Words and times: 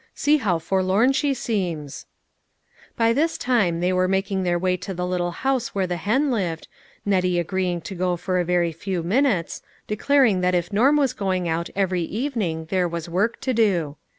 See 0.15 0.37
how 0.37 0.57
forlorn 0.57 1.11
she 1.13 1.35
seems 1.35 2.07
1" 2.95 2.95
By 2.97 3.13
this 3.13 3.37
time 3.37 3.81
they 3.81 3.93
were 3.93 4.07
making 4.07 4.41
their 4.41 4.57
way 4.57 4.75
to 4.77 4.95
the 4.95 5.05
little 5.05 5.29
house 5.29 5.75
where 5.75 5.85
the 5.85 5.97
hen 5.97 6.31
lived, 6.31 6.67
Nettie 7.05 7.37
agreeing 7.37 7.81
to 7.81 7.93
go 7.93 8.17
for 8.17 8.39
a 8.39 8.43
very 8.43 8.71
few 8.71 9.03
minutes, 9.03 9.61
declaring 9.85 10.41
that 10.41 10.55
if 10.55 10.73
Norm 10.73 10.97
was 10.97 11.13
going 11.13 11.47
out 11.47 11.69
every 11.75 12.01
evening 12.01 12.65
there 12.71 12.87
was 12.87 13.09
work 13.09 13.39
to 13.41 13.53
do. 13.53 13.95